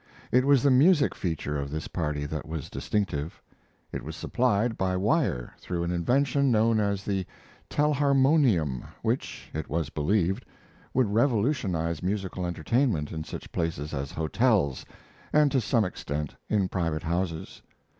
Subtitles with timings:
[0.31, 3.39] It was the music feature of this party that was distinctive;
[3.91, 7.23] it was supplied by wire through an invention known as the
[7.69, 10.43] telharmonium which, it was believed,
[10.91, 14.87] would revolutionize musical entertainment in such places as hotels,
[15.31, 17.61] and to some extent in private houses.